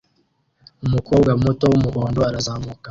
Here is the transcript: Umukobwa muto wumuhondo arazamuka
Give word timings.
Umukobwa 0.85 1.31
muto 1.43 1.63
wumuhondo 1.71 2.19
arazamuka 2.29 2.79